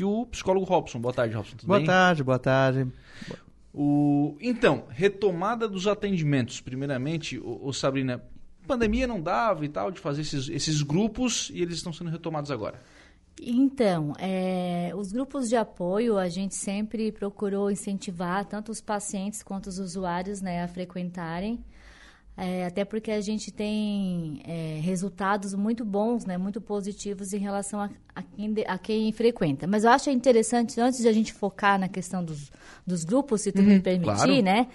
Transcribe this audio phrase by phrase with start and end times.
[0.00, 0.98] aqui o psicólogo Robson.
[0.98, 1.56] Boa tarde, Robson.
[1.56, 1.86] Tudo boa bem?
[1.86, 2.86] tarde, boa tarde.
[3.72, 4.36] O...
[4.40, 6.60] Então, retomada dos atendimentos.
[6.60, 8.22] Primeiramente, o, o Sabrina,
[8.66, 12.50] pandemia não dava e tal de fazer esses, esses grupos e eles estão sendo retomados
[12.50, 12.80] agora.
[13.40, 19.68] Então, é, os grupos de apoio, a gente sempre procurou incentivar tanto os pacientes quanto
[19.68, 21.64] os usuários né, a frequentarem.
[22.42, 27.82] É, até porque a gente tem é, resultados muito bons, né, muito positivos em relação
[27.82, 29.66] a, a, quem, a, quem, frequenta.
[29.66, 32.50] Mas eu acho interessante, antes de a gente focar na questão dos,
[32.86, 34.42] dos grupos, se tu uhum, me permitir, claro.
[34.42, 34.68] né?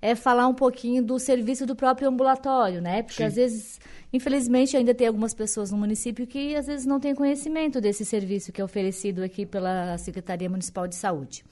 [0.00, 3.02] É falar um pouquinho do serviço do próprio ambulatório, né?
[3.02, 3.24] Porque Sim.
[3.24, 3.80] às vezes,
[4.12, 8.52] infelizmente, ainda tem algumas pessoas no município que às vezes não têm conhecimento desse serviço
[8.52, 11.42] que é oferecido aqui pela Secretaria Municipal de Saúde.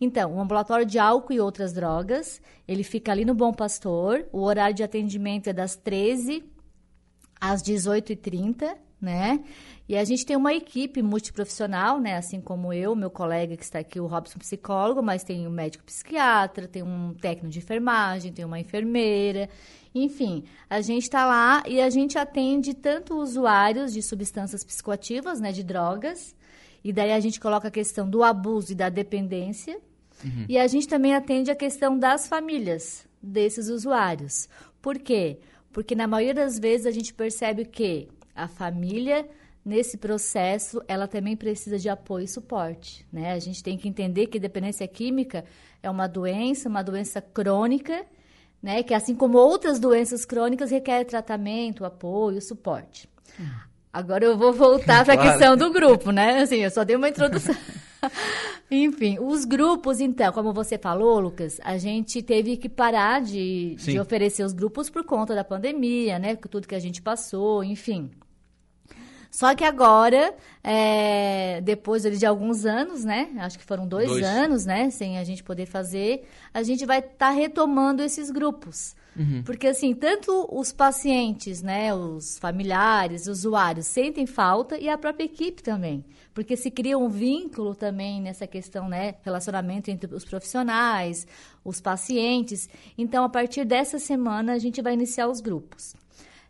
[0.00, 4.26] Então, o ambulatório de álcool e outras drogas, ele fica ali no Bom Pastor.
[4.32, 6.44] O horário de atendimento é das 13
[7.40, 9.44] às 18h30, né?
[9.86, 12.16] E a gente tem uma equipe multiprofissional, né?
[12.16, 15.84] Assim como eu, meu colega que está aqui, o Robson, psicólogo, mas tem um médico
[15.84, 19.48] psiquiatra, tem um técnico de enfermagem, tem uma enfermeira.
[19.94, 25.52] Enfim, a gente está lá e a gente atende tanto usuários de substâncias psicoativas, né?
[25.52, 26.34] De drogas,
[26.84, 29.80] e daí a gente coloca a questão do abuso e da dependência.
[30.22, 30.44] Uhum.
[30.46, 34.48] E a gente também atende a questão das famílias desses usuários.
[34.82, 35.38] Por quê?
[35.72, 39.26] Porque na maioria das vezes a gente percebe que a família
[39.64, 43.32] nesse processo ela também precisa de apoio e suporte, né?
[43.32, 45.44] A gente tem que entender que dependência química
[45.82, 48.04] é uma doença, uma doença crônica,
[48.62, 48.82] né?
[48.82, 53.08] Que assim como outras doenças crônicas requer tratamento, apoio, suporte.
[53.38, 53.73] Uhum.
[53.94, 56.40] Agora eu vou voltar para a questão do grupo, né?
[56.40, 57.54] Assim, eu só dei uma introdução.
[58.68, 64.00] Enfim, os grupos, então, como você falou, Lucas, a gente teve que parar de, de
[64.00, 66.34] oferecer os grupos por conta da pandemia, né?
[66.34, 68.10] Tudo que a gente passou, enfim.
[69.30, 73.30] Só que agora, é, depois de alguns anos, né?
[73.38, 74.90] Acho que foram dois, dois, anos, né?
[74.90, 78.96] Sem a gente poder fazer, a gente vai estar tá retomando esses grupos.
[79.16, 79.42] Uhum.
[79.44, 85.24] Porque, assim, tanto os pacientes, né, os familiares, os usuários sentem falta e a própria
[85.24, 86.04] equipe também.
[86.32, 91.26] Porque se cria um vínculo também nessa questão, né, relacionamento entre os profissionais,
[91.64, 92.68] os pacientes.
[92.98, 95.94] Então, a partir dessa semana, a gente vai iniciar os grupos.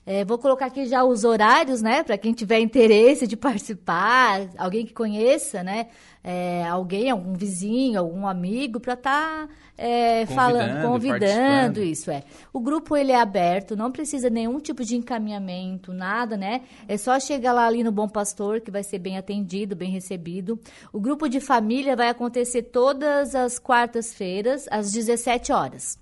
[0.06, 4.84] É, vou colocar aqui já os horários, né, para quem tiver interesse de participar, alguém
[4.84, 5.86] que conheça, né,
[6.22, 12.22] é, alguém, algum vizinho, algum amigo, para estar tá, é, falando, convidando isso é.
[12.52, 16.62] O grupo ele é aberto, não precisa nenhum tipo de encaminhamento, nada, né?
[16.88, 20.58] É só chegar lá ali no Bom Pastor que vai ser bem atendido, bem recebido.
[20.92, 25.98] O grupo de família vai acontecer todas as quartas-feiras às 17 horas.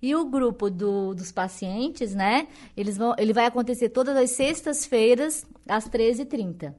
[0.00, 2.48] E o grupo do, dos pacientes, né?
[2.76, 6.74] Eles vão, ele vai acontecer todas as sextas-feiras, às 13h30.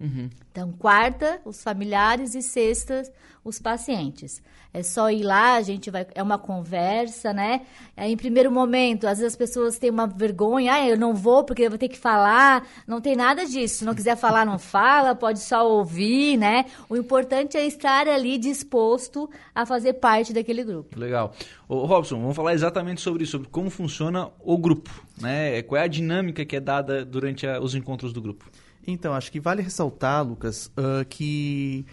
[0.00, 0.30] Uhum.
[0.50, 3.02] Então, quarta, os familiares e sexta,
[3.44, 4.42] os pacientes.
[4.72, 6.06] É só ir lá, a gente vai.
[6.14, 7.62] É uma conversa, né?
[7.96, 11.42] É, em primeiro momento, às vezes as pessoas têm uma vergonha, ah, eu não vou
[11.42, 12.64] porque eu vou ter que falar.
[12.86, 13.78] Não tem nada disso.
[13.78, 16.66] Se não quiser falar, não fala, pode só ouvir, né?
[16.88, 20.96] O importante é estar ali disposto a fazer parte daquele grupo.
[20.96, 21.34] Legal.
[21.68, 25.62] Ô, Robson, vamos falar exatamente sobre isso, sobre como funciona o grupo, né?
[25.62, 28.48] Qual é a dinâmica que é dada durante a, os encontros do grupo?
[28.92, 31.84] Então, acho que vale ressaltar, Lucas, uh, que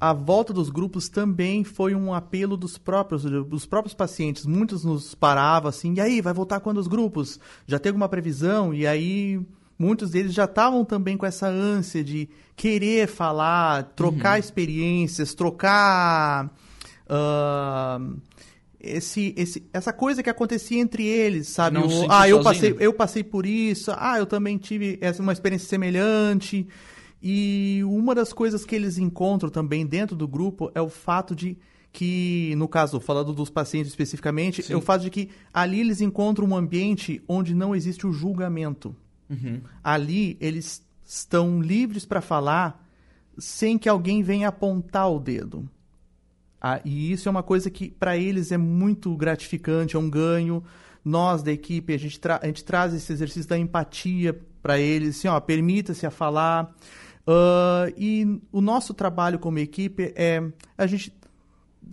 [0.00, 4.46] a volta dos grupos também foi um apelo dos próprios, dos próprios pacientes.
[4.46, 7.38] Muitos nos paravam assim, e aí, vai voltar quando os grupos?
[7.66, 8.72] Já tem alguma previsão?
[8.72, 9.40] E aí,
[9.78, 14.40] muitos deles já estavam também com essa ânsia de querer falar, trocar uhum.
[14.40, 16.46] experiências, trocar.
[17.06, 18.16] Uh,
[18.80, 21.78] esse, esse, essa coisa que acontecia entre eles, sabe?
[21.78, 23.92] O, ah, eu passei, eu passei por isso.
[23.96, 26.66] Ah, eu também tive essa uma experiência semelhante.
[27.22, 31.58] E uma das coisas que eles encontram também dentro do grupo é o fato de
[31.92, 34.72] que, no caso, falando dos pacientes especificamente, Sim.
[34.72, 38.96] é o fato de que ali eles encontram um ambiente onde não existe o julgamento.
[39.28, 39.60] Uhum.
[39.82, 42.86] Ali eles estão livres para falar
[43.38, 45.68] sem que alguém venha apontar o dedo.
[46.60, 50.62] Ah, e isso é uma coisa que para eles é muito gratificante, é um ganho.
[51.02, 55.28] Nós da equipe, a gente, a gente traz esse exercício da empatia para eles, assim,
[55.28, 56.74] ó, permita-se a falar.
[57.26, 60.42] Uh, e o nosso trabalho como equipe é
[60.76, 61.14] a gente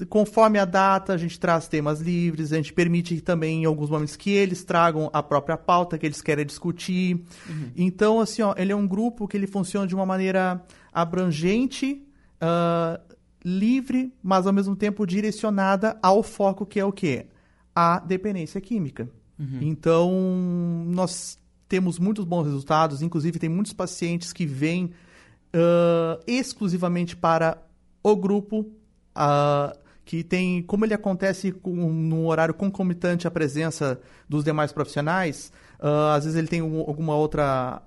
[0.09, 4.15] conforme a data, a gente traz temas livres, a gente permite também em alguns momentos
[4.15, 7.15] que eles tragam a própria pauta que eles querem discutir.
[7.49, 7.71] Uhum.
[7.75, 12.03] Então, assim, ó, ele é um grupo que ele funciona de uma maneira abrangente,
[12.41, 13.06] uh,
[13.47, 17.27] livre, mas ao mesmo tempo direcionada ao foco que é o quê?
[17.73, 19.09] A dependência química.
[19.39, 19.59] Uhum.
[19.61, 20.11] Então,
[20.87, 21.39] nós
[21.69, 24.85] temos muitos bons resultados, inclusive tem muitos pacientes que vêm
[25.55, 27.57] uh, exclusivamente para
[28.03, 28.69] o grupo,
[29.15, 35.53] uh, que tem, como ele acontece com, num horário concomitante à presença dos demais profissionais,
[35.79, 37.81] uh, às vezes ele tem um, alguma outra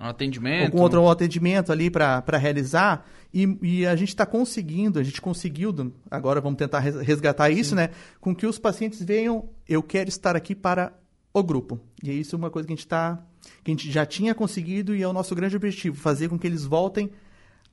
[0.00, 0.66] um atendimento.
[0.66, 3.06] Algum outro atendimento ali para realizar.
[3.32, 5.74] E, e, a gente está conseguindo, a gente conseguiu,
[6.10, 7.76] agora vamos tentar resgatar isso, Sim.
[7.76, 7.90] né?
[8.20, 10.92] Com que os pacientes venham, eu quero estar aqui para
[11.32, 11.78] o grupo.
[12.02, 13.22] E isso é uma coisa que a gente está.
[13.62, 16.46] que a gente já tinha conseguido e é o nosso grande objetivo, fazer com que
[16.46, 17.10] eles voltem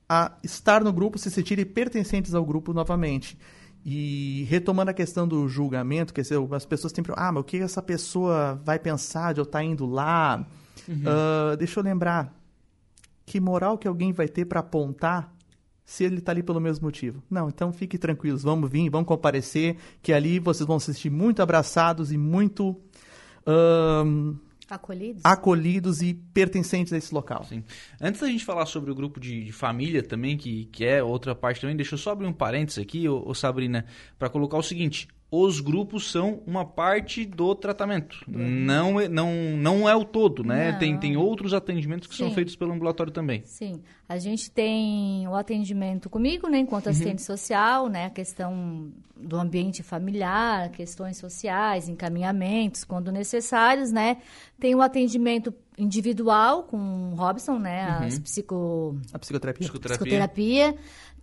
[0.10, 3.38] a estar no grupo, se sentirem pertencentes ao grupo novamente.
[3.84, 7.84] E retomando a questão do julgamento, que as pessoas sempre, ah, mas o que essa
[7.84, 10.46] pessoa vai pensar de eu estar indo lá?
[10.88, 11.04] Uhum.
[11.04, 12.34] Uh, deixa eu lembrar.
[13.26, 15.34] Que moral que alguém vai ter para apontar
[15.84, 17.24] se ele está ali pelo mesmo motivo?
[17.30, 21.42] Não, então fiquem tranquilos, vamos vir, vamos comparecer, que ali vocês vão se sentir muito
[21.42, 22.70] abraçados e muito.
[23.48, 24.38] Uh,
[24.70, 25.22] Acolhidos?
[25.24, 27.44] Acolhidos e pertencentes a esse local.
[27.44, 27.64] Sim.
[28.02, 31.36] Antes da gente falar sobre o grupo de, de, família também, que, que é outra
[31.36, 33.86] parte também, deixa eu só abrir um parênteses aqui, ô, ô Sabrina,
[34.18, 38.24] para colocar o seguinte: os grupos são uma parte do tratamento.
[38.28, 40.74] Não, é, não, não é o todo, né?
[40.74, 42.26] Tem, tem outros atendimentos que Sim.
[42.26, 43.42] são feitos pelo ambulatório também.
[43.44, 43.82] Sim.
[44.08, 46.92] A gente tem o atendimento comigo, né, enquanto uhum.
[46.92, 47.26] assistente uhum.
[47.26, 48.06] social, né?
[48.06, 54.18] A questão do ambiente familiar, questões sociais, encaminhamentos, quando necessários, né?
[54.60, 58.00] Tem o atendimento individual com o Robson, né?
[58.00, 58.08] Uhum.
[58.08, 58.98] As psico...
[59.14, 59.68] A psicoterapia.
[59.68, 59.98] Psicoterapia.
[59.98, 60.76] psicoterapia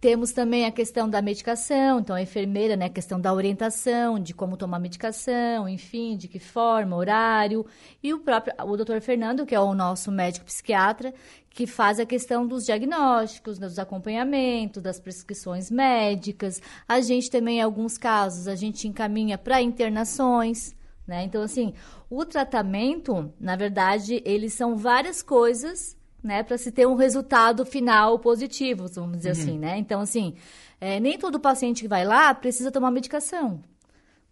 [0.02, 4.34] temos também a questão da medicação, então a enfermeira, né, a questão da orientação, de
[4.34, 7.64] como tomar medicação, enfim, de que forma, horário,
[8.02, 11.14] e o próprio o doutor Fernando, que é o nosso médico psiquiatra,
[11.50, 16.60] que faz a questão dos diagnósticos, dos acompanhamentos, das prescrições médicas.
[16.88, 20.74] A gente também, em alguns casos, a gente encaminha para internações,
[21.12, 21.24] né?
[21.24, 21.74] Então, assim,
[22.08, 25.94] o tratamento, na verdade, eles são várias coisas
[26.24, 29.42] né, para se ter um resultado final positivo, vamos dizer uhum.
[29.42, 29.76] assim, né?
[29.76, 30.34] Então, assim,
[30.80, 33.62] é, nem todo paciente que vai lá precisa tomar medicação,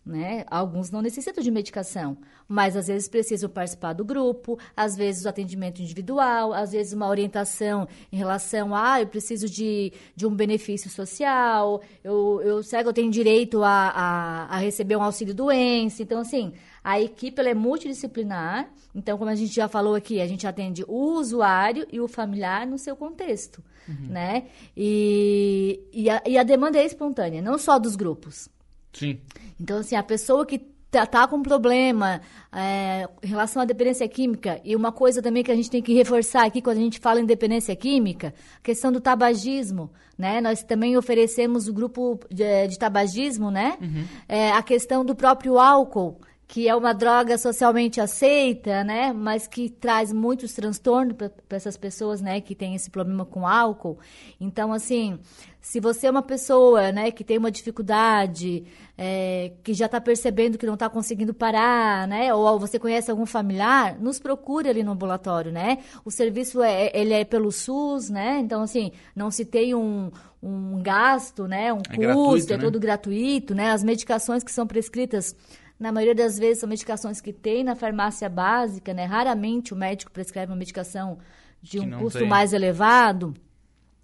[0.07, 0.45] né?
[0.51, 2.17] Alguns não necessitam de medicação,
[2.49, 7.09] mas às vezes precisam participar do grupo, às vezes o atendimento individual, às vezes uma
[7.09, 12.83] orientação em relação a, ah, eu preciso de, de um benefício social, eu, eu sei
[12.83, 17.41] que eu tenho direito a, a, a receber um auxílio doença, então, assim, a equipe
[17.43, 22.01] é multidisciplinar, então, como a gente já falou aqui, a gente atende o usuário e
[22.01, 24.09] o familiar no seu contexto, uhum.
[24.09, 24.45] né?
[24.77, 28.49] E, e, a, e a demanda é espontânea, não só dos grupos.
[28.93, 29.21] Sim.
[29.61, 30.59] Então, assim, a pessoa que
[30.91, 32.21] tá, tá com problema
[32.53, 35.95] é, em relação à dependência química, e uma coisa também que a gente tem que
[35.95, 40.41] reforçar aqui quando a gente fala em dependência química, a questão do tabagismo, né?
[40.41, 43.79] Nós também oferecemos o grupo de, de tabagismo, né?
[43.81, 44.05] Uhum.
[44.29, 49.71] É, a questão do próprio álcool que é uma droga socialmente aceita, né, mas que
[49.71, 54.01] traz muitos transtornos para essas pessoas, né, que têm esse problema com álcool.
[54.41, 55.21] Então, assim,
[55.61, 58.65] se você é uma pessoa, né, que tem uma dificuldade,
[58.99, 63.27] é, que já está percebendo que não está conseguindo parar, né, ou você conhece algum
[63.27, 65.79] familiar, nos procure ali no ambulatório, né.
[66.05, 70.11] O serviço é, ele é pelo SUS, né, então, assim, não se tem um,
[70.43, 72.65] um gasto, né, um é custo, gratuito, é né?
[72.65, 75.37] tudo gratuito, né, as medicações que são prescritas
[75.81, 79.07] na maioria das vezes são medicações que tem na farmácia básica, né?
[79.07, 81.19] Raramente o médico prescreve uma medicação
[81.63, 82.29] de um custo tem.
[82.29, 83.35] mais elevado.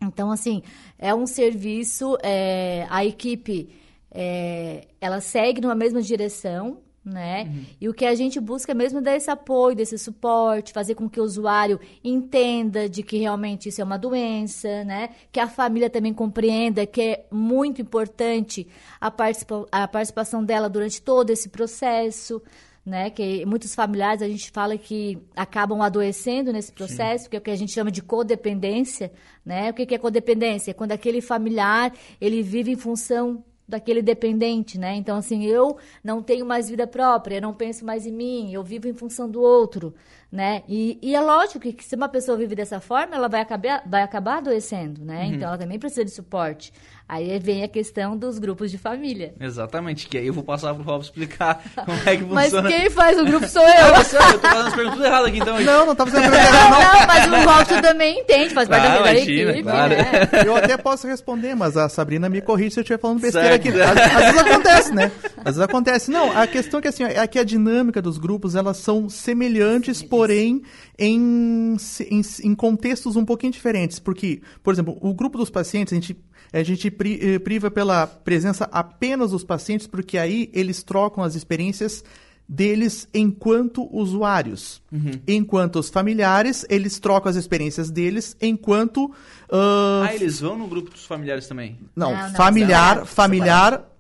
[0.00, 0.62] Então, assim,
[0.99, 3.68] é um serviço, é, a equipe,
[4.11, 7.44] é, ela segue numa mesma direção, né?
[7.44, 7.64] Uhum.
[7.80, 11.08] E o que a gente busca é mesmo dar esse apoio, desse suporte, fazer com
[11.08, 15.10] que o usuário entenda de que realmente isso é uma doença, né?
[15.30, 18.66] Que a família também compreenda que é muito importante
[19.00, 22.42] a, participa a participação dela durante todo esse processo,
[22.84, 23.08] né?
[23.08, 27.30] Que muitos familiares a gente fala que acabam adoecendo nesse processo, Sim.
[27.30, 29.12] que é o que a gente chama de codependência,
[29.44, 29.70] né?
[29.70, 30.72] O que é codependência?
[30.72, 34.94] É quando aquele familiar ele vive em função daquele dependente, né?
[34.94, 38.62] Então, assim, eu não tenho mais vida própria, eu não penso mais em mim, eu
[38.62, 39.94] vivo em função do outro,
[40.30, 40.62] né?
[40.68, 43.82] E, e é lógico que, que, se uma pessoa vive dessa forma, ela vai acabar,
[43.87, 45.25] vai acabar adoecendo, né?
[45.25, 45.35] Uhum.
[45.35, 46.73] Então, ela também precisa de suporte.
[47.08, 49.32] Aí vem a questão dos grupos de família.
[49.38, 52.62] Exatamente, que aí eu vou passar pro Rob explicar como é que funciona.
[52.62, 53.68] Mas quem faz o grupo sou eu.
[53.68, 55.60] eu, eu tô fazendo as perguntas erradas aqui, então.
[55.60, 57.00] Não, não tá fazendo perguntas erradas, não.
[57.00, 59.62] Não, mas o Robson também entende, faz parte ah, da equipe.
[59.62, 59.94] Claro.
[59.94, 60.28] Né?
[60.44, 63.68] Eu até posso responder, mas a Sabrina me corrige se eu estiver falando besteira certo.
[63.68, 63.80] aqui.
[63.80, 65.12] Às, às, vezes acontece, né?
[65.36, 66.10] Às vezes acontece.
[66.10, 70.02] Não, a questão é que assim, é que a dinâmica dos grupos, elas são semelhantes,
[70.02, 70.60] porém
[70.98, 71.76] em,
[72.10, 74.00] em, em contextos um pouquinho diferentes.
[74.00, 76.16] Porque, por exemplo, o grupo dos pacientes, a gente
[76.53, 82.05] a gente eh, priva pela presença apenas dos pacientes, porque aí eles trocam as experiências
[82.49, 84.81] deles enquanto usuários.
[85.26, 89.12] Enquanto os familiares, eles trocam as experiências deles enquanto.
[89.50, 93.96] ah, Ah, eles vão no grupo dos familiares também, não, Não, não, familiar, separado, familiar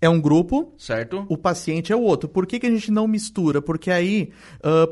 [0.00, 1.24] é um grupo, certo?
[1.28, 2.28] o paciente é o outro.
[2.28, 3.62] Por que, que a gente não mistura?
[3.62, 4.30] Porque aí,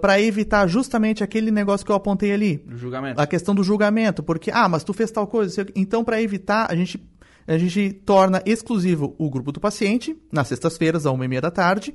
[0.01, 3.21] para evitar justamente aquele negócio que eu apontei ali, Do julgamento.
[3.21, 5.67] a questão do julgamento, porque, ah, mas tu fez tal coisa.
[5.77, 6.99] Então, para evitar, a gente,
[7.47, 11.51] a gente torna exclusivo o grupo do paciente, nas sextas-feiras, às uma e meia da
[11.51, 11.95] tarde,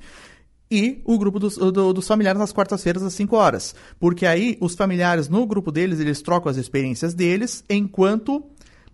[0.72, 3.74] e o grupo dos, do- dos familiares nas quartas-feiras, às 5 horas.
[4.00, 8.44] Porque aí, os familiares, no grupo deles, eles trocam as experiências deles, enquanto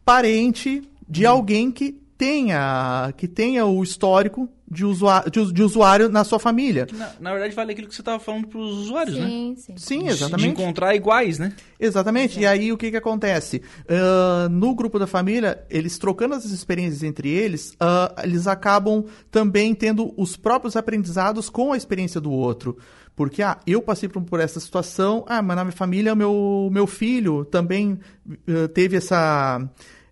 [0.05, 6.23] parente de alguém que tenha, que tenha o histórico de usuário, de, de usuário na
[6.23, 6.87] sua família.
[6.93, 9.27] Na, na verdade, vale aquilo que você estava falando para os usuários, né?
[9.27, 9.73] Sim, sim.
[9.77, 10.55] Sim, De- exatamente.
[10.55, 11.53] De encontrar iguais, né?
[11.79, 12.39] Exatamente.
[12.39, 13.61] E aí o que que acontece?
[13.87, 19.75] Ah, no grupo da família, eles trocando as experiências entre eles, ah, eles acabam também
[19.75, 22.77] tendo os próprios aprendizados com a experiência do outro.
[23.15, 26.87] Porque, ah, eu passei por, por essa situação, ah, mas na minha família, meu, meu
[26.87, 27.99] filho também
[28.47, 29.61] ah, teve essa,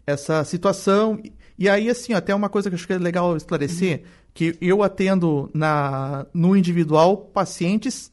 [0.06, 1.20] essa situação.
[1.58, 4.82] E aí, assim, até uma coisa que eu acho que é legal esclarecer, que eu
[4.82, 8.12] atendo na, no individual pacientes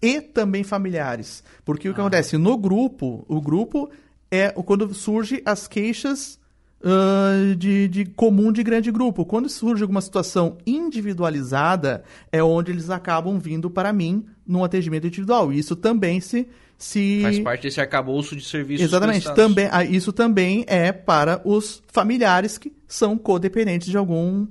[0.00, 1.42] e também familiares.
[1.64, 2.38] Porque o que acontece?
[2.38, 3.90] No grupo, o grupo
[4.30, 6.38] é quando surge as queixas
[6.82, 9.24] ah, de, de comum de grande grupo.
[9.24, 15.52] Quando surge alguma situação individualizada, é onde eles acabam vindo para mim num atendimento individual.
[15.52, 16.46] E isso também se.
[16.78, 17.20] Se...
[17.22, 19.24] Faz parte desse arcabouço de serviços Exatamente.
[19.24, 19.42] prestados.
[19.42, 24.46] Também, ah, isso também é para os familiares que são codependentes de algum,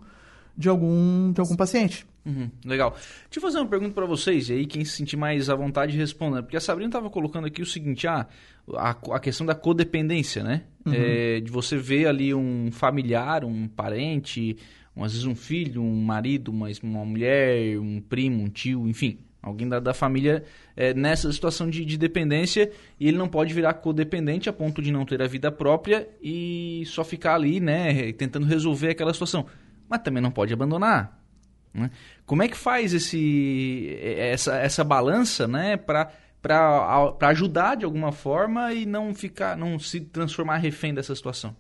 [0.56, 2.06] de algum, de algum paciente.
[2.26, 2.92] Uhum, legal.
[2.92, 5.96] Deixa eu fazer uma pergunta para vocês, e aí quem se sentir mais à vontade
[5.96, 6.44] responda.
[6.44, 8.28] Porque a Sabrina estava colocando aqui o seguinte, ah,
[8.76, 10.64] a, a questão da codependência, né?
[10.86, 14.58] É, de você ver ali um familiar, um parente,
[14.96, 19.18] um, às vezes um filho, um marido, uma, uma mulher, um primo, um tio, enfim,
[19.48, 20.44] alguém da, da família
[20.75, 24.92] é, nessa situação de, de dependência e ele não pode virar codependente a ponto de
[24.92, 29.46] não ter a vida própria e só ficar ali, né, tentando resolver aquela situação.
[29.89, 31.20] Mas também não pode abandonar.
[31.74, 31.89] né?
[32.25, 36.12] Como é que faz esse, essa, essa balança né, para
[36.42, 41.56] para ajudar de alguma forma e não ficar, não se transformar refém dessa situação?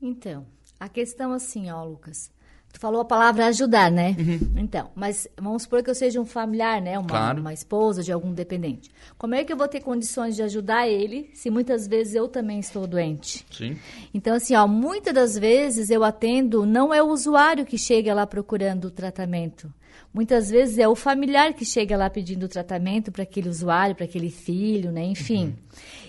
[0.00, 0.46] Então,
[0.80, 2.32] a questão assim, ó, Lucas.
[2.72, 4.16] Tu falou a palavra ajudar, né?
[4.56, 6.98] Então, mas vamos supor que eu seja um familiar, né?
[6.98, 7.40] Uma, Claro.
[7.40, 8.90] uma esposa de algum dependente.
[9.18, 12.58] Como é que eu vou ter condições de ajudar ele se muitas vezes eu também
[12.58, 13.44] estou doente?
[13.50, 13.76] Sim.
[14.14, 18.26] Então, assim, ó, muitas das vezes eu atendo, não é o usuário que chega lá
[18.26, 19.72] procurando o tratamento.
[20.12, 24.04] Muitas vezes é o familiar que chega lá pedindo o tratamento para aquele usuário, para
[24.06, 25.04] aquele filho, né?
[25.04, 25.54] Enfim.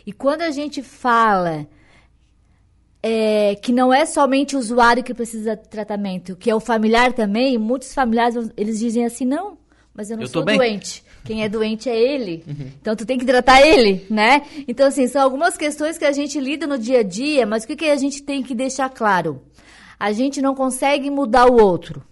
[0.05, 1.67] E quando a gente fala
[3.05, 7.11] é, que não é somente o usuário que precisa de tratamento, que é o familiar
[7.11, 9.57] também, muitos familiares, eles dizem assim, não,
[9.93, 11.03] mas eu não Eu sou bem." doente.
[11.25, 12.43] Quem é doente é ele.
[12.81, 14.41] Então tu tem que tratar ele, né?
[14.67, 17.67] Então, assim, são algumas questões que a gente lida no dia a dia, mas o
[17.67, 19.41] que, que a gente tem que deixar claro?
[19.97, 22.03] A gente não consegue mudar o outro.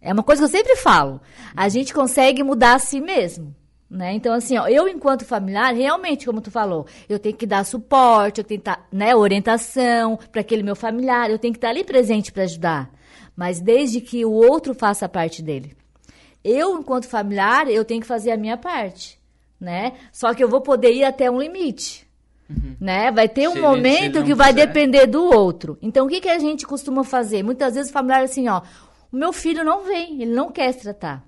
[0.00, 1.20] É uma coisa que eu sempre falo.
[1.54, 3.54] A gente consegue mudar a si mesmo.
[3.88, 4.14] Né?
[4.14, 8.40] Então, assim, ó, eu, enquanto familiar, realmente, como tu falou, eu tenho que dar suporte,
[8.40, 11.84] eu tenho que dar né, orientação para aquele meu familiar, eu tenho que estar ali
[11.84, 12.90] presente para ajudar.
[13.36, 15.76] Mas desde que o outro faça parte dele.
[16.42, 19.20] Eu, enquanto familiar, eu tenho que fazer a minha parte,
[19.60, 19.92] né?
[20.12, 22.06] Só que eu vou poder ir até um limite,
[22.80, 23.10] né?
[23.12, 24.66] Vai ter um Se ele- ele momento não que vai quiser.
[24.66, 25.78] depender do outro.
[25.82, 27.42] Então, o que, que a gente costuma fazer?
[27.44, 28.62] Muitas vezes o familiar assim, ó,
[29.12, 31.24] o meu filho não vem, ele não quer se tratar.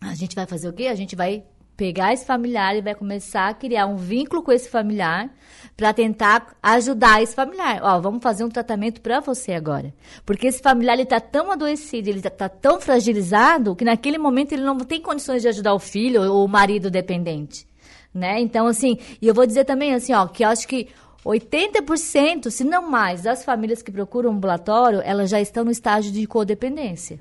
[0.00, 0.86] A gente vai fazer o quê?
[0.86, 1.44] A gente vai
[1.76, 5.30] pegar esse familiar e vai começar a criar um vínculo com esse familiar
[5.76, 7.80] para tentar ajudar esse familiar.
[7.82, 9.92] Ó, vamos fazer um tratamento para você agora.
[10.24, 14.52] Porque esse familiar ele tá tão adoecido, ele tá, tá tão fragilizado que naquele momento
[14.52, 17.66] ele não tem condições de ajudar o filho ou o marido dependente,
[18.14, 18.40] né?
[18.40, 20.88] Então assim, e eu vou dizer também assim, ó, que eu acho que
[21.24, 26.26] 80%, se não mais, das famílias que procuram ambulatório, elas já estão no estágio de
[26.26, 27.20] codependência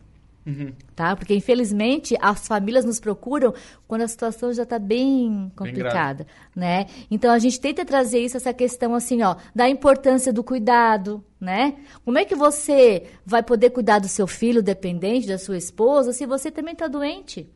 [0.96, 1.16] tá?
[1.16, 3.54] Porque infelizmente as famílias nos procuram
[3.88, 6.86] quando a situação já está bem complicada, né?
[7.10, 11.76] Então a gente tenta trazer isso essa questão assim, ó, da importância do cuidado, né?
[12.04, 16.26] Como é que você vai poder cuidar do seu filho dependente da sua esposa se
[16.26, 17.50] você também está doente?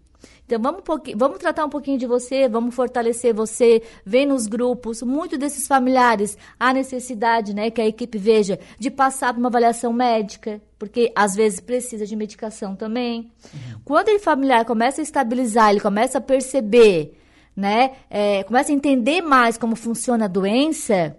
[0.50, 5.04] Então vamos, um vamos tratar um pouquinho de você, vamos fortalecer você, vem nos grupos,
[5.04, 9.94] muito desses familiares, há necessidade, né, que a equipe veja, de passar por uma avaliação
[9.94, 13.32] médica, porque às vezes precisa de medicação também.
[13.86, 17.16] Quando o familiar começa a estabilizar, ele começa a perceber,
[17.56, 21.16] né, é, começa a entender mais como funciona a doença,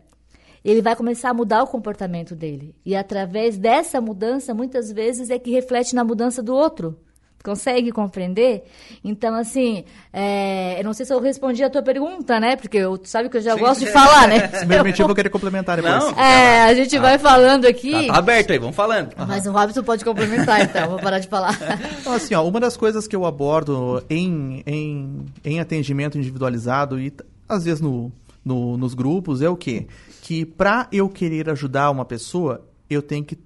[0.64, 2.74] ele vai começar a mudar o comportamento dele.
[2.84, 6.98] E através dessa mudança, muitas vezes, é que reflete na mudança do outro.
[7.42, 8.64] Consegue compreender?
[9.02, 12.54] Então, assim, é, eu não sei se eu respondi a tua pergunta, né?
[12.54, 13.60] Porque eu, sabe que eu já Sim.
[13.60, 14.46] gosto de falar, né?
[14.60, 15.94] Se me permitir, eu vou querer complementar depois.
[16.04, 16.20] Não.
[16.20, 17.92] É, a gente vai falando aqui.
[18.08, 19.14] Tá, tá aberto aí, vamos falando.
[19.26, 20.90] Mas o Robson pode complementar, então.
[20.90, 21.58] Vou parar de falar.
[22.00, 27.12] Então, assim, ó, uma das coisas que eu abordo em, em, em atendimento individualizado e
[27.48, 28.10] às vezes no,
[28.44, 29.86] no- nos grupos é o quê?
[30.22, 33.38] Que pra eu querer ajudar uma pessoa, eu tenho que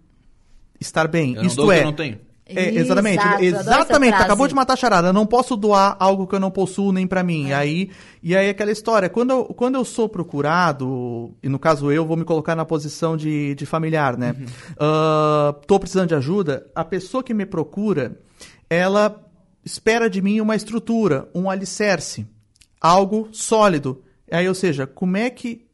[0.80, 1.34] estar bem.
[1.34, 1.82] Eu não Isto dou é.
[2.46, 4.14] É, exatamente, Exato, exatamente.
[4.14, 5.08] Acabou de matar a charada.
[5.08, 7.50] Eu não posso doar algo que eu não possuo nem pra mim.
[7.50, 7.54] É.
[7.54, 7.90] Aí,
[8.22, 9.08] e aí aquela história.
[9.08, 13.16] Quando eu, quando eu sou procurado, e no caso eu vou me colocar na posição
[13.16, 14.36] de, de familiar, né?
[14.38, 14.46] Uhum.
[14.78, 16.66] Ah, tô precisando de ajuda.
[16.74, 18.20] A pessoa que me procura,
[18.68, 19.24] ela
[19.64, 22.26] espera de mim uma estrutura, um alicerce,
[22.78, 24.02] algo sólido.
[24.30, 25.64] Aí, ou seja, como é que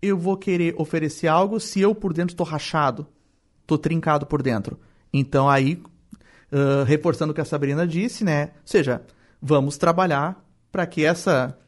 [0.00, 3.06] eu vou querer oferecer algo se eu por dentro tô rachado,
[3.66, 4.78] tô trincado por dentro?
[5.12, 5.80] Então aí
[6.86, 8.50] Reforçando o que a Sabrina disse, né?
[8.56, 9.02] Ou seja,
[9.40, 11.58] vamos trabalhar para que essa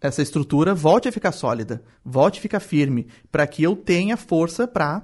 [0.00, 4.66] essa estrutura volte a ficar sólida, volte a ficar firme, para que eu tenha força
[4.66, 5.02] para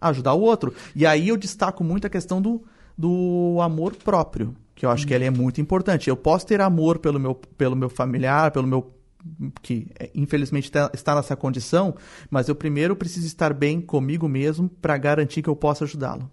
[0.00, 0.74] ajudar o outro.
[0.94, 2.64] E aí eu destaco muito a questão do,
[2.98, 6.10] do amor próprio, que eu acho que ele é muito importante.
[6.10, 8.92] Eu posso ter amor pelo meu, pelo meu familiar, pelo meu
[9.62, 11.94] que é, infelizmente tá- está nessa condição,
[12.30, 16.30] mas eu primeiro preciso estar bem comigo mesmo para garantir que eu possa ajudá-lo.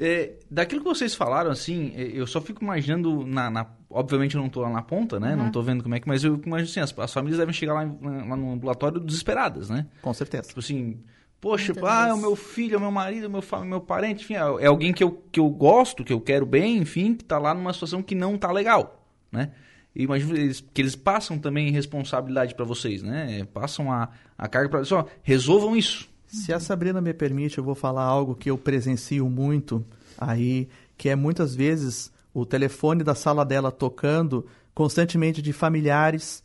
[0.00, 4.42] É, daquilo que vocês falaram, assim, é, eu só fico imaginando, na, na- obviamente eu
[4.42, 5.36] não tô lá na ponta, né?
[5.36, 7.74] Não tô vendo como é que, mas eu imagino assim, as, as famílias devem chegar
[7.74, 9.86] lá, lá no ambulatório desesperadas, né?
[10.02, 10.48] Com certeza.
[10.48, 11.00] Tipo assim,
[11.40, 13.80] poxa, Muitas ah, é o meu filho, é o meu marido, é o meu, meu
[13.80, 17.14] parente, enfim, é, é alguém que eu, que eu gosto, que eu quero bem, enfim,
[17.14, 19.52] que tá lá numa situação que não tá legal, né?
[19.94, 23.46] E imagino eles, que eles passam também responsabilidade para vocês, né?
[23.54, 26.12] Passam a, a carga para só resolvam isso.
[26.34, 29.84] Se a Sabrina me permite, eu vou falar algo que eu presencio muito
[30.18, 36.42] aí, que é muitas vezes o telefone da sala dela tocando constantemente de familiares.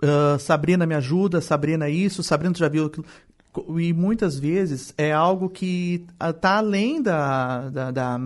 [0.00, 3.04] "Ah, Sabrina me ajuda, Sabrina isso, Sabrina já viu aquilo.
[3.78, 8.18] E muitas vezes é algo que está além da, da, da,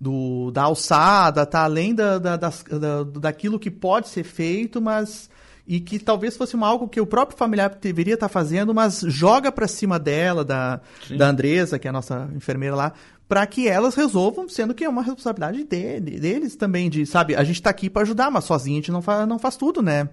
[0.00, 5.30] do- da alçada, está além da, da, das- da- daquilo que pode ser feito, mas
[5.70, 9.52] e que talvez fosse uma, algo que o próprio familiar deveria estar fazendo, mas joga
[9.52, 10.80] para cima dela, da,
[11.16, 12.92] da Andresa, que é a nossa enfermeira lá,
[13.28, 17.44] para que elas resolvam, sendo que é uma responsabilidade dele, deles também, de, sabe, a
[17.44, 20.08] gente está aqui para ajudar, mas sozinho a gente não, fa, não faz tudo, né?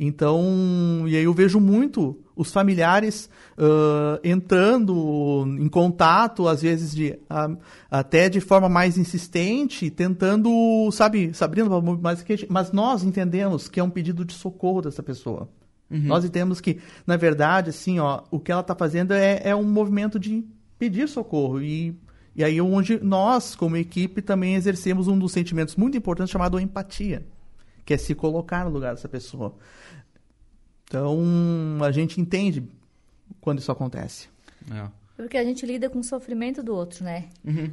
[0.00, 7.18] Então, e aí eu vejo muito os familiares ãh, entrando em contato, às vezes de
[7.30, 7.50] ah,
[7.90, 11.68] até de forma mais insistente, tentando, sabe, Sabrina,
[12.00, 15.48] mas, mas nós entendemos que é um pedido de socorro dessa pessoa.
[15.90, 19.62] Nós entendemos que, na verdade, assim, ó, o que ela está fazendo é, é um
[19.62, 20.44] movimento de
[20.78, 21.60] pedir socorro.
[21.60, 21.96] E,
[22.34, 27.24] e aí onde nós, como equipe, também exercemos um dos sentimentos muito importantes chamado empatia,
[27.84, 29.54] que é se colocar no lugar dessa pessoa.
[30.86, 31.18] Então,
[31.82, 32.68] a gente entende
[33.40, 34.28] quando isso acontece.
[34.70, 35.03] É.
[35.16, 37.26] Porque a gente lida com o sofrimento do outro, né?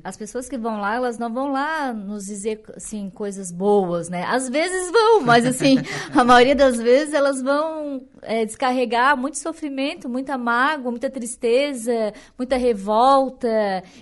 [0.04, 4.24] As pessoas que vão lá, elas não vão lá nos dizer, assim, coisas boas, né?
[4.28, 5.78] Às vezes vão, mas, assim,
[6.14, 12.58] a maioria das vezes elas vão é, descarregar muito sofrimento, muita mágoa, muita tristeza, muita
[12.58, 13.50] revolta.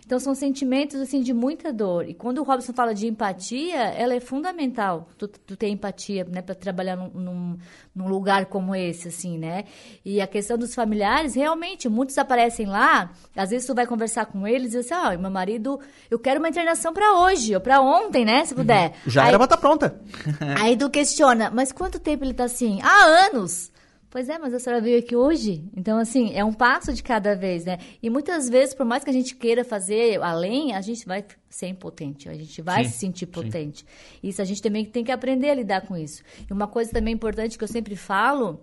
[0.06, 2.10] Então, são sentimentos, assim, de muita dor.
[2.10, 5.08] E quando o Robson fala de empatia, ela é fundamental.
[5.17, 6.41] Tu, tu ter empatia, né?
[6.41, 7.58] Para trabalhar num, num,
[7.95, 9.63] num lugar como esse, assim, né?
[10.04, 14.47] E a questão dos familiares, realmente, muitos aparecem lá, às vezes tu vai conversar com
[14.47, 15.80] eles e diz assim, ó, meu marido,
[16.12, 18.93] eu quero uma internação para hoje, ou para ontem, né, se puder.
[19.08, 19.99] Já Aí- era pra estar pronta.
[20.62, 22.80] Aí tu questiona, mas quanto tempo ele tá assim?
[22.82, 23.71] Há anos!
[24.12, 25.63] Pois é, mas a senhora veio aqui hoje?
[25.78, 27.78] Então, assim, é um passo de cada vez, né?
[28.02, 31.67] E muitas vezes, por mais que a gente queira fazer além, a gente vai ser
[31.67, 33.32] impotente, a gente vai Sim, se sentir sim.
[33.32, 33.86] potente.
[34.23, 36.23] Isso a gente também tem que aprender a lidar com isso.
[36.49, 38.60] E uma coisa também importante que eu sempre falo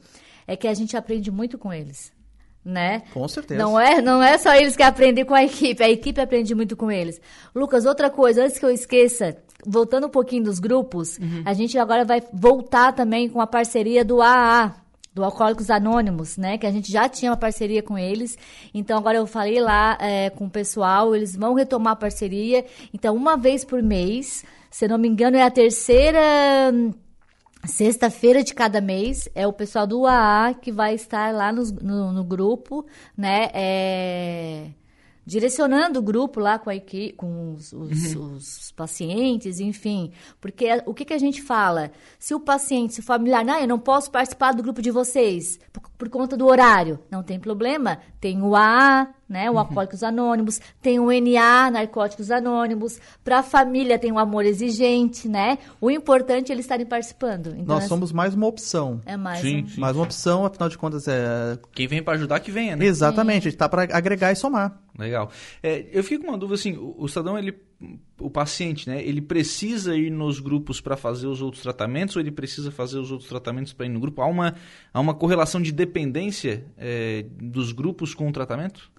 [0.49, 2.13] é que a gente aprende muito com eles,
[2.67, 3.03] né?
[3.15, 3.63] Com certeza.
[3.63, 6.77] Não é, não é só eles que aprendem com a equipe, a equipe aprende muito
[6.77, 7.21] com eles.
[7.55, 12.05] Lucas, outra coisa, antes que eu esqueça, voltando um pouquinho dos grupos, a gente agora
[12.05, 14.75] vai voltar também com a parceria do AA,
[15.15, 16.59] do Alcoólicos Anônimos, né?
[16.59, 18.37] Que a gente já tinha uma parceria com eles.
[18.75, 22.67] Então agora eu falei lá é, com o pessoal, eles vão retomar a parceria.
[22.93, 26.21] Então, uma vez por mês, se não me engano, é a terceira.
[27.65, 32.13] Sexta-feira de cada mês é o pessoal do AA que vai estar lá nos- no,
[32.13, 33.49] no grupo, né?
[33.53, 34.69] é,
[35.25, 36.75] direcionando o grupo lá com a
[37.17, 40.13] com os, os- os pacientes, enfim.
[40.41, 41.91] Porque o que, que a gente fala?
[42.21, 45.59] Se o paciente, se o familiar, não, eu não posso participar do grupo de vocês
[45.73, 47.99] por, por conta do horário, não tem problema.
[48.21, 49.51] Tem o AA, né?
[49.51, 55.29] O Alcoólicos Anônimos, tem o NA, Narcóticos Anônimos, para a família tem o Amor Exigente,
[55.29, 55.59] né?
[55.81, 57.49] O importante é eles estarem participando.
[57.49, 59.01] Então, Nós é- somos mais uma opção.
[59.05, 59.81] É mais Sim, um- sim.
[59.81, 61.59] mais uma opção, afinal de contas, é.
[61.73, 62.85] Quem vem para ajudar, que venha, né?
[62.85, 64.81] Exatamente, a gente tá para agregar e somar.
[64.99, 65.31] Legal.
[65.63, 67.55] É, eu fico com uma dúvida assim, o, o cidadão, ele,
[68.19, 69.03] o paciente, né?
[69.05, 73.11] Ele precisa ir nos grupos para fazer os outros tratamentos ou ele precisa fazer os
[73.13, 74.23] outros tratamentos para ir no grupo?
[74.23, 74.55] Há uma,
[74.95, 78.91] há uma correlação de dependência é, dos grupos com o tratamento?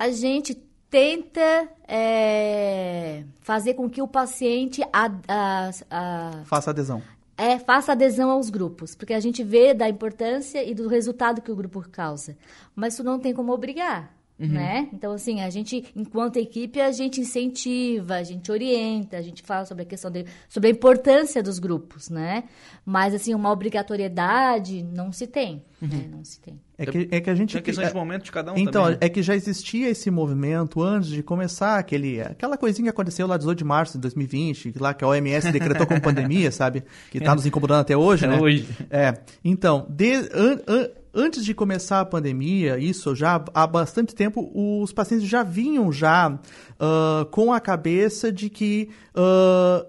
[0.00, 0.54] A gente
[0.88, 7.02] tenta é, fazer com que o paciente a- a- a- Faça adesão.
[7.36, 11.52] é, faça adesão aos grupos, porque a gente vê da importância e do resultado que
[11.52, 12.34] o grupo causa.
[12.74, 14.10] Mas isso não tem como obrigar,
[14.48, 14.88] né?
[14.92, 19.64] Então, assim, a gente, enquanto equipe, a gente incentiva, a gente orienta, a gente fala
[19.66, 22.44] sobre a questão de, sobre a importância dos grupos, né?
[22.84, 26.08] Mas, assim, uma obrigatoriedade não se tem, né?
[26.10, 26.60] Não se tem.
[26.78, 27.58] É que, é que a gente.
[27.58, 28.98] A questão de momento de cada um Então, também.
[29.00, 29.06] né?
[29.06, 33.36] é que já existia esse movimento antes de começar aquele, aquela coisinha que aconteceu lá
[33.36, 36.82] 18 de março de 2020, lá que a OMS decretou como pandemia, sabe?
[37.10, 38.36] Que tá nos incomodando até hoje, né?
[38.36, 38.66] É hoje.
[38.90, 39.14] É.
[39.44, 44.92] Então, de- an- an- antes de começar a pandemia, isso já há bastante tempo, os
[44.92, 46.38] pacientes já vinham já
[46.78, 49.86] ah, com a cabeça de que ah,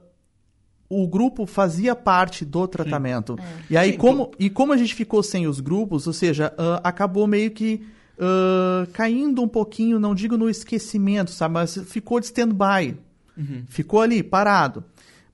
[0.90, 3.38] o grupo fazia parte do tratamento.
[3.70, 6.82] E aí, Sim, como, e como a gente ficou sem os grupos, ou seja, ah,
[6.84, 7.86] acabou meio que
[8.94, 11.56] caindo um pouquinho, não digo no esquecimento, sabe?
[11.56, 12.96] Mas ficou de stand-by.
[13.68, 14.84] Ficou ali, parado.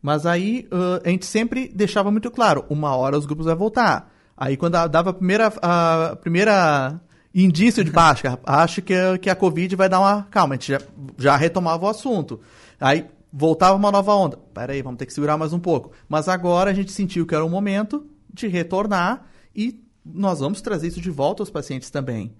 [0.02, 0.65] Mas aí
[1.04, 4.10] a gente sempre deixava muito claro, uma hora os grupos vão voltar.
[4.38, 7.02] Aí quando dava a primeira, a primeira
[7.34, 10.82] indício de baixa, acho que, que a Covid vai dar uma calma, a gente já,
[11.17, 12.39] já retomava o assunto.
[12.80, 14.38] Aí voltava uma nova onda.
[14.54, 15.91] Peraí, vamos ter que segurar mais um pouco.
[16.08, 20.88] Mas agora a gente sentiu que era o momento de retornar e nós vamos trazer
[20.88, 22.34] isso de volta aos pacientes também.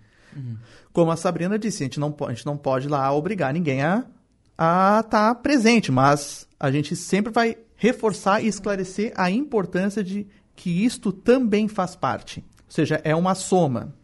[0.94, 4.06] Como a Sabrina disse, a gente não, a gente não pode lá obrigar ninguém a
[4.58, 10.26] a estar presente, mas a gente sempre vai reforçar e esclarecer a importância de
[10.58, 12.40] que isto também faz parte.
[12.40, 13.96] Ou seja, é uma soma,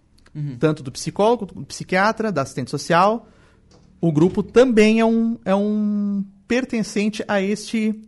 [0.57, 3.27] tanto do psicólogo, do psiquiatra, da assistente social.
[3.99, 7.99] O grupo também é um, é um pertencente a este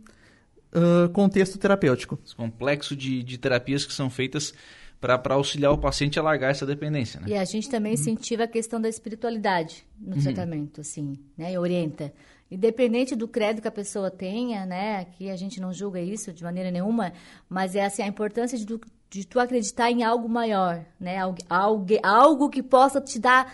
[0.72, 2.18] ah, contexto terapêutico.
[2.24, 4.54] Esse complexo de, de terapias que são feitas
[5.00, 7.28] para auxiliar o paciente a largar essa dependência, né?
[7.28, 11.52] E a gente também incentiva a questão da espiritualidade no tratamento, assim, né?
[11.52, 12.12] E orienta.
[12.50, 14.98] Independente do credo que a pessoa tenha, né?
[15.00, 17.12] Aqui a gente não julga isso de maneira nenhuma,
[17.48, 18.80] mas é assim, a importância de, tu-
[19.10, 21.18] de tu acreditar em algo maior, né?
[21.18, 23.52] Algo, algo, algo que possa te dar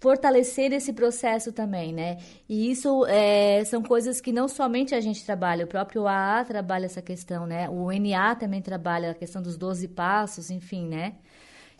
[0.00, 2.18] fortalecer esse processo também, né?
[2.48, 6.86] E isso é, são coisas que não somente a gente trabalha, o próprio AA trabalha
[6.86, 7.68] essa questão, né?
[7.70, 11.14] O NA também trabalha a questão dos 12 passos, enfim, né?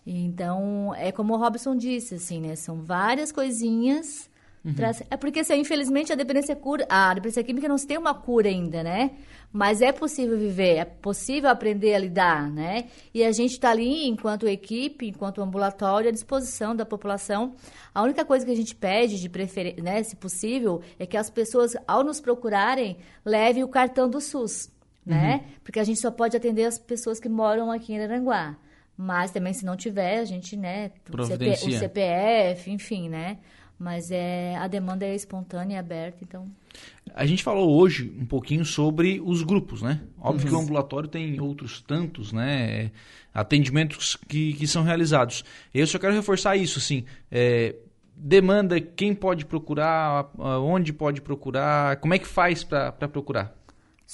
[0.06, 2.56] Então, é como o Robson disse, assim, né?
[2.56, 4.28] São várias coisinhas.
[4.76, 8.14] Pra- É porque, assim, infelizmente, a dependência cura, a dependência química não se tem uma
[8.14, 9.10] cura ainda, né?
[9.52, 12.84] Mas é possível viver, é possível aprender a lidar, né?
[13.12, 17.54] E a gente está ali, enquanto equipe, enquanto ambulatório, à disposição da população.
[17.94, 21.28] A única coisa que a gente pede, de preferência, né, se possível, é que as
[21.28, 24.70] pessoas, ao nos procurarem, levem o cartão do SUS,
[25.04, 25.44] né?
[25.64, 28.56] Porque a gente só pode atender as pessoas que moram aqui em Aranguá.
[28.96, 30.92] Mas também, se não tiver, a gente, né,
[31.24, 31.44] o, CP,
[31.76, 33.38] o CPF, enfim, né?
[33.82, 36.46] Mas é, a demanda é espontânea e aberta, então.
[37.14, 40.00] A gente falou hoje um pouquinho sobre os grupos, né?
[40.20, 42.92] Óbvio que o ambulatório tem outros tantos, né?
[43.34, 45.44] Atendimentos que, que são realizados.
[45.74, 47.04] Eu só quero reforçar isso, assim.
[47.28, 47.74] é,
[48.14, 53.52] demanda, quem pode procurar, onde pode procurar, como é que faz para procurar?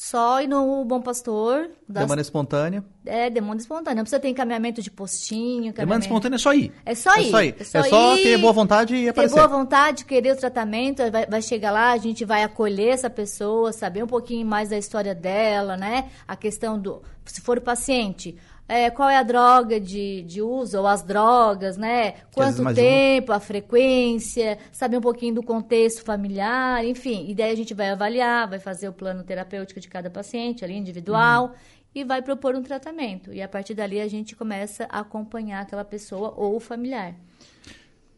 [0.01, 1.71] Só ir no Bom Pastor.
[1.89, 2.85] Das, Demanda espontânea.
[3.05, 3.97] É, demanda espontânea.
[3.97, 5.73] Não precisa ter encaminhamento de postinho.
[5.73, 6.73] Demanda encaminhamento- espontânea é só ir.
[6.87, 7.27] É só ir.
[7.27, 7.57] É só ir.
[7.59, 9.35] É só ir, ter boa vontade e Ter aparecer.
[9.35, 13.73] boa vontade, querer o tratamento, vai, vai chegar lá, a gente vai acolher essa pessoa,
[13.73, 16.09] saber um pouquinho mais da história dela, né?
[16.29, 17.03] A questão do.
[17.25, 21.79] Se for o paciente, é, qual é a droga de, de uso, ou as drogas,
[21.79, 22.17] né?
[22.35, 27.25] Quanto tempo, a frequência, saber um pouquinho do contexto familiar, enfim.
[27.29, 30.77] E daí a gente vai avaliar, vai fazer o plano terapêutico de cada paciente ali,
[30.77, 31.47] individual.
[31.47, 31.79] Uhum.
[31.95, 33.33] E vai propor um tratamento.
[33.33, 37.15] E a partir dali a gente começa a acompanhar aquela pessoa ou o familiar.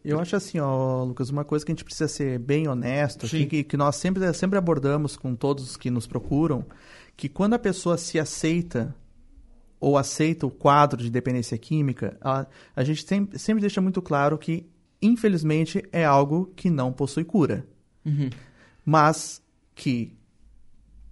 [0.05, 3.37] Eu acho assim, ó, Lucas, uma coisa que a gente precisa ser bem honesto, Sim.
[3.37, 6.65] aqui, que, que nós sempre, sempre abordamos com todos que nos procuram,
[7.17, 8.95] que quando a pessoa se aceita
[9.81, 14.37] ou aceita o quadro de dependência química, a, a gente sempre, sempre deixa muito claro
[14.37, 14.67] que,
[15.01, 17.67] infelizmente, é algo que não possui cura.
[18.85, 19.43] Mas
[19.75, 20.15] que,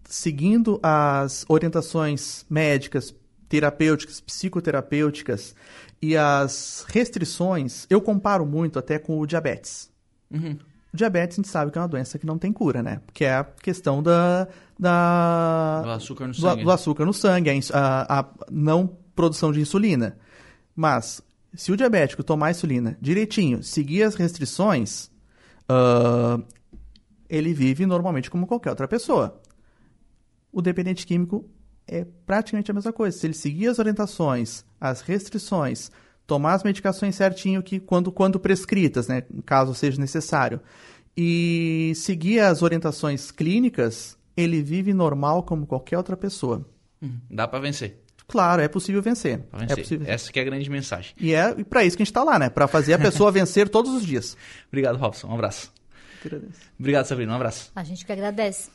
[0.04, 3.14] seguindo as orientações médicas,
[3.48, 5.54] terapêuticas, psicoterapêuticas
[6.02, 9.90] e as restrições, eu comparo muito até com o diabetes.
[10.30, 10.58] Uhum.
[10.92, 13.00] Diabetes a gente sabe que é uma doença que não tem cura, né?
[13.12, 14.48] Que é a questão da,
[14.78, 16.64] da Do açúcar no do, sangue.
[16.64, 20.16] do açúcar no sangue, a a, não produção de insulina.
[20.74, 21.20] Mas,
[21.54, 25.10] se o diabético tomar insulina direitinho, seguir as restrições,
[25.68, 26.40] ah,
[27.28, 29.40] ele vive normalmente como qualquer outra pessoa.
[30.50, 31.44] O dependente químico
[31.86, 33.16] é praticamente a mesma coisa.
[33.16, 35.90] Se ele seguir as orientações, as restrições,
[36.28, 40.60] tomar as medicações certinho que quando, quando prescritas, né, caso seja necessário,
[41.16, 46.64] e seguir as orientações clínicas, ele vive normal como qualquer outra pessoa.
[47.00, 47.18] Uhum.
[47.30, 48.04] Dá pra vencer.
[48.28, 49.38] Claro, é possível vencer.
[49.38, 49.78] Pra vencer.
[49.78, 50.06] É possível.
[50.06, 51.14] Essa que é a grande mensagem.
[51.18, 52.50] E é para isso que a gente está lá, né?
[52.50, 54.36] Para fazer a pessoa vencer todos os dias.
[54.68, 55.28] Obrigado, Robson.
[55.28, 55.72] Um abraço.
[56.78, 57.32] Obrigado, Sabrina.
[57.32, 57.72] Um abraço.
[57.74, 58.68] A gente que agradece.